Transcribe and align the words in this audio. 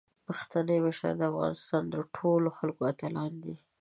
پښتني 0.27 0.77
مشران 0.85 1.15
د 1.19 1.21
افغانستان 1.31 1.83
د 1.89 1.95
ټولو 2.15 2.49
خلکو 2.57 2.81
اتلان 2.91 3.31
دي. 3.43 3.55